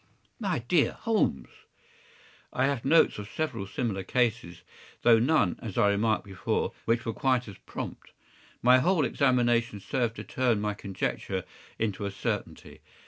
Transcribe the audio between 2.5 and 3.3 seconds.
“I have notes of